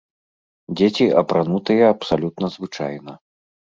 Дзеці 0.77 1.05
апранутыя 1.21 1.85
абсалютна 1.97 2.45
звычайна. 2.59 3.13